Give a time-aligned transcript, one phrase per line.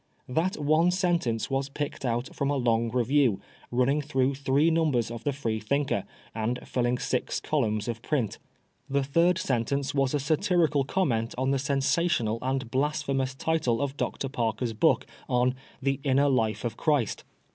[0.27, 5.23] That one sentence was picked out from a long review, running through three numbers of
[5.23, 8.39] the FreethinkeVy and filling six columns of print.
[8.89, 13.95] The third sentence was a satirical comment on the sensational and blasphe mous title of
[13.95, 14.27] Dr.
[14.27, 15.53] Parker's book on"
[15.83, 17.23] The Inner Life of Christ."